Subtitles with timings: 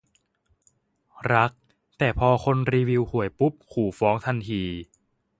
[1.33, 1.51] รัก
[1.97, 4.63] แต่พอคนรีวิวห่วยปุ๊บขู่ฟ้องทันที